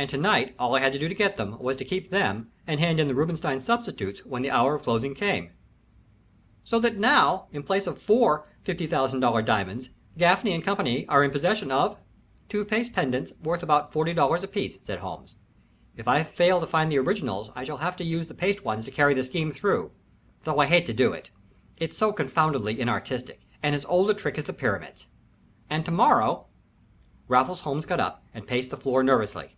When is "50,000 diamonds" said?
8.64-9.90